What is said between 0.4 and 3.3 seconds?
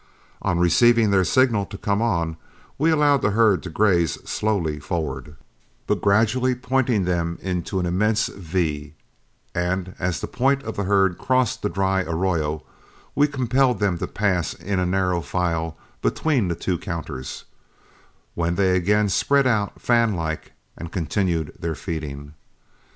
On receiving their signal to come on, we allowed the